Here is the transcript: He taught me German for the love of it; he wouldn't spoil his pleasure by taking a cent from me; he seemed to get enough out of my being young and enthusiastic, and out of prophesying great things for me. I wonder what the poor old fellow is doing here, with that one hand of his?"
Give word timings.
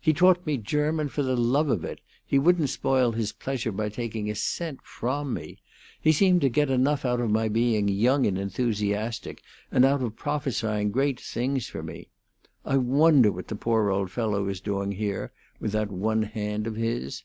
He 0.00 0.12
taught 0.12 0.44
me 0.44 0.56
German 0.56 1.10
for 1.10 1.22
the 1.22 1.36
love 1.36 1.68
of 1.68 1.84
it; 1.84 2.00
he 2.26 2.40
wouldn't 2.40 2.70
spoil 2.70 3.12
his 3.12 3.30
pleasure 3.32 3.70
by 3.70 3.88
taking 3.88 4.28
a 4.28 4.34
cent 4.34 4.80
from 4.82 5.32
me; 5.32 5.60
he 6.00 6.10
seemed 6.10 6.40
to 6.40 6.48
get 6.48 6.70
enough 6.70 7.04
out 7.04 7.20
of 7.20 7.30
my 7.30 7.46
being 7.48 7.86
young 7.86 8.26
and 8.26 8.36
enthusiastic, 8.36 9.42
and 9.70 9.84
out 9.84 10.02
of 10.02 10.16
prophesying 10.16 10.90
great 10.90 11.20
things 11.20 11.68
for 11.68 11.84
me. 11.84 12.08
I 12.64 12.78
wonder 12.78 13.30
what 13.30 13.46
the 13.46 13.54
poor 13.54 13.90
old 13.90 14.10
fellow 14.10 14.48
is 14.48 14.60
doing 14.60 14.90
here, 14.90 15.30
with 15.60 15.70
that 15.70 15.92
one 15.92 16.24
hand 16.24 16.66
of 16.66 16.74
his?" 16.74 17.22